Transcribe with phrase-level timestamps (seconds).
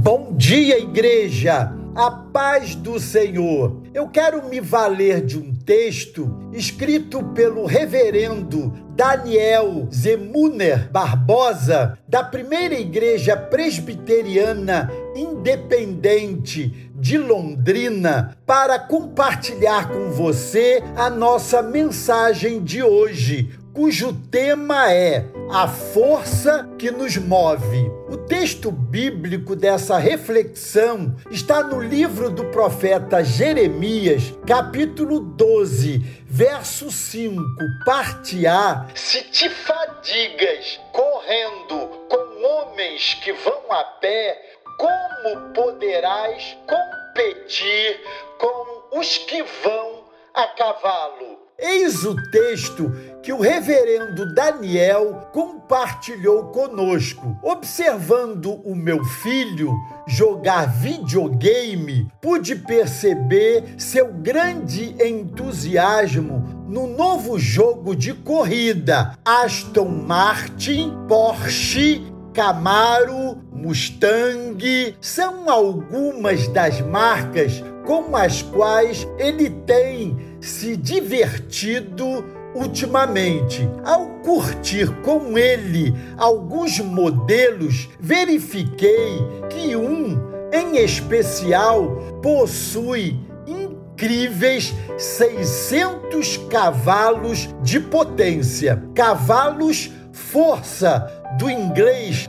[0.00, 1.72] Bom dia, igreja!
[1.92, 3.82] A paz do Senhor.
[3.92, 12.78] Eu quero me valer de um texto escrito pelo reverendo Daniel Zemuner Barbosa, da primeira
[12.78, 24.12] igreja presbiteriana independente de Londrina, para compartilhar com você a nossa mensagem de hoje, cujo
[24.12, 27.88] tema é a força que nos move.
[28.08, 37.40] O texto bíblico dessa reflexão está no livro do profeta Jeremias, capítulo 12, verso 5,
[37.84, 38.86] parte A.
[38.94, 44.47] Se te fadigas correndo com homens que vão a pé,
[44.78, 48.00] como poderás competir
[48.38, 51.48] com os que vão a cavalo?
[51.60, 52.88] Eis o texto
[53.20, 57.36] que o reverendo Daniel compartilhou conosco.
[57.42, 59.72] Observando o meu filho
[60.06, 72.17] jogar videogame, pude perceber seu grande entusiasmo no novo jogo de corrida Aston Martin, Porsche
[72.38, 83.68] Camaro, Mustang são algumas das marcas com as quais ele tem se divertido ultimamente.
[83.84, 89.18] Ao curtir com ele alguns modelos, verifiquei
[89.50, 90.16] que um,
[90.52, 98.80] em especial, possui incríveis 600 cavalos de potência.
[98.94, 102.28] Cavalos força do inglês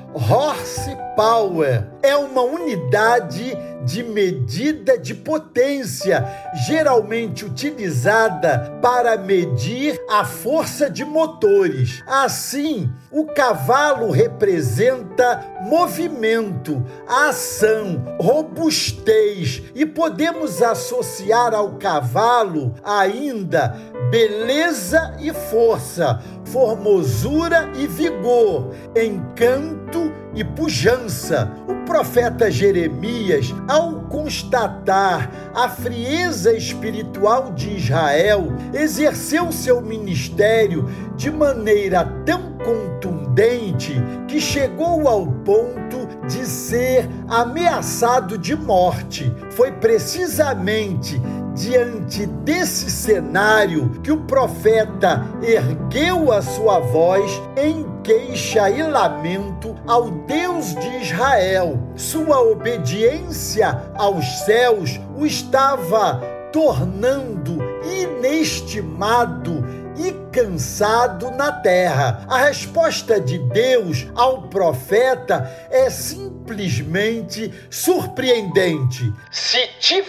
[1.19, 1.83] horsepower.
[2.01, 6.25] É uma unidade de medida de potência,
[6.67, 12.01] geralmente utilizada para medir a força de motores.
[12.07, 23.75] Assim, o cavalo representa movimento, ação, robustez e podemos associar ao cavalo ainda
[24.09, 29.88] beleza e força, formosura e vigor, encanto
[30.35, 31.51] e pujança.
[31.67, 42.05] O profeta Jeremias, ao constatar a frieza espiritual de Israel, exerceu seu ministério de maneira
[42.25, 43.95] tão contundente
[44.27, 49.33] que chegou ao ponto de ser ameaçado de morte.
[49.51, 51.19] Foi precisamente
[51.59, 60.09] diante desse cenário que o profeta ergueu a sua voz em queixa e lamento ao
[60.09, 61.77] Deus de Israel.
[61.97, 66.21] Sua obediência aos céus o estava
[66.53, 69.63] tornando inestimado
[69.97, 72.25] e cansado na terra.
[72.29, 79.13] A resposta de Deus ao profeta é simplesmente surpreendente.
[79.29, 80.01] Se te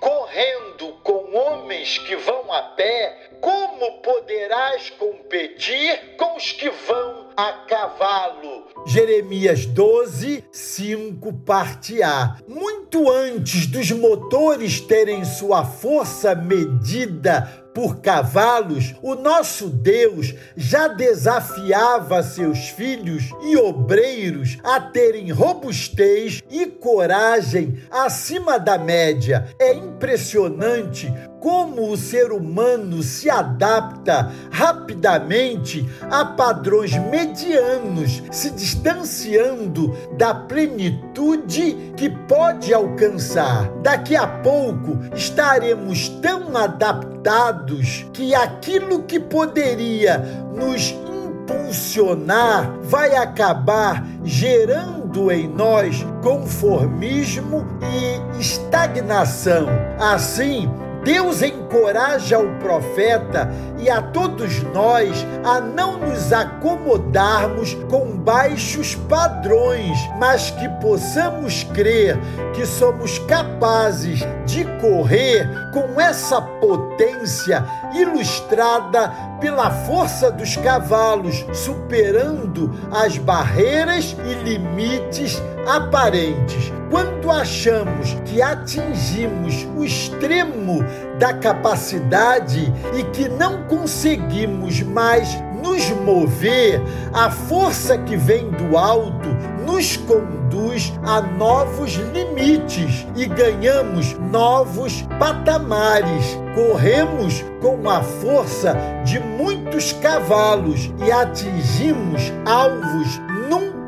[0.00, 7.52] correndo com homens que vão a pé, como poderás competir com os que vão a
[7.68, 8.68] cavalo?
[8.86, 12.36] Jeremias 12, 5, parte A.
[12.46, 22.22] Muito antes dos motores terem sua força medida por cavalos, o nosso Deus já desafiava
[22.22, 29.48] seus filhos e obreiros a terem robustez e coragem acima da média.
[29.58, 31.12] É impressionante
[31.42, 42.08] como o ser humano se adapta rapidamente a padrões medianos, se distanciando da plenitude que
[42.08, 43.68] pode alcançar.
[43.82, 50.18] Daqui a pouco estaremos tão adaptados que aquilo que poderia
[50.54, 50.94] nos
[51.42, 59.66] impulsionar vai acabar gerando em nós conformismo e estagnação.
[59.98, 60.70] Assim,
[61.02, 69.98] Deus encoraja o profeta e a todos nós a não nos acomodarmos com baixos padrões,
[70.18, 72.16] mas que possamos crer
[72.54, 77.64] que somos capazes de correr com essa potência
[77.94, 86.71] ilustrada pela força dos cavalos, superando as barreiras e limites aparentes.
[86.92, 90.84] Quando achamos que atingimos o extremo
[91.18, 95.26] da capacidade e que não conseguimos mais
[95.62, 96.82] nos mover,
[97.14, 99.30] a força que vem do alto
[99.64, 106.38] nos conduz a novos limites e ganhamos novos patamares.
[106.54, 113.18] Corremos com a força de muitos cavalos e atingimos alvos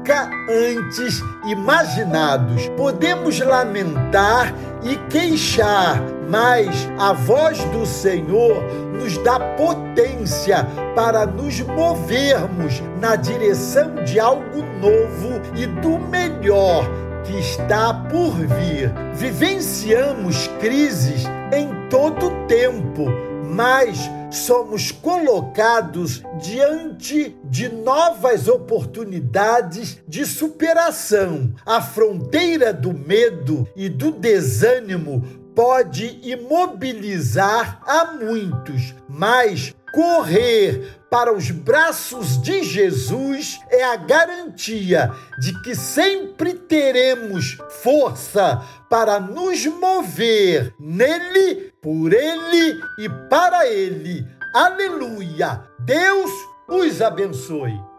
[0.04, 2.68] nunca antes imaginados.
[2.76, 5.98] Podemos lamentar e queixar,
[6.28, 6.68] mas
[6.98, 8.62] a voz do Senhor
[8.92, 16.84] nos dá potência para nos movermos na direção de algo novo e do melhor
[17.24, 18.92] que está por vir.
[19.14, 23.06] Vivenciamos crises em todo tempo,
[23.48, 23.98] mas
[24.34, 31.54] somos colocados diante de novas oportunidades de superação.
[31.64, 35.22] A fronteira do medo e do desânimo
[35.54, 45.52] pode imobilizar a muitos, mas correr para os braços de Jesus é a garantia de
[45.62, 54.26] que sempre teremos força para nos mover nele, por ele e para ele.
[54.52, 55.62] Aleluia!
[55.78, 56.32] Deus
[56.66, 57.93] os abençoe.